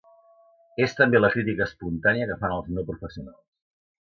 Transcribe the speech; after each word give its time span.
És 0.85 0.95
també 0.99 1.21
la 1.21 1.29
crítica 1.35 1.65
espontània 1.67 2.31
que 2.33 2.39
fan 2.45 2.57
els 2.59 2.73
no 2.79 2.85
professionals. 2.91 3.45